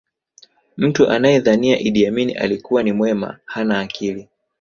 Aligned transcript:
mtu 0.77 1.09
anayedhania 1.09 1.79
idi 1.79 2.07
amin 2.07 2.37
alikuwa 2.37 2.83
ni 2.83 2.91
mwema 2.93 3.39
hana 3.45 3.79
akili 3.79 4.27